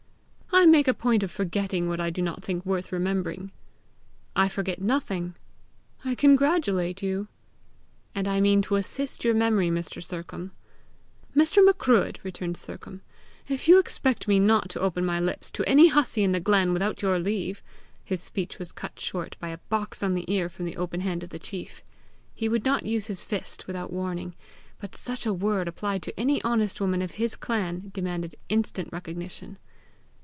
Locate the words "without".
16.73-17.01, 23.65-23.91